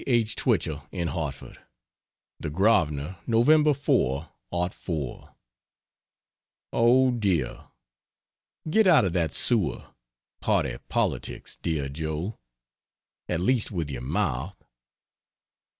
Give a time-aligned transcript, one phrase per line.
[0.07, 0.35] H.
[0.35, 1.63] Twichell, in Hartford:
[2.39, 3.77] THE GROSVENOR, Nov.
[3.77, 4.29] 4,
[4.71, 5.35] '04.
[6.73, 7.67] Oh, dear!
[8.67, 9.93] get out of that sewer
[10.39, 12.39] party politics dear Joe.
[13.29, 14.57] At least with your mouth.